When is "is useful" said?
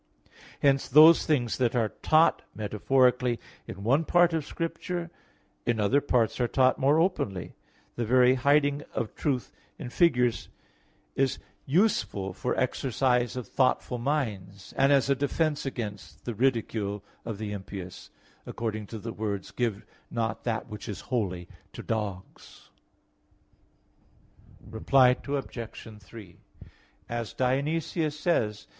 11.13-12.33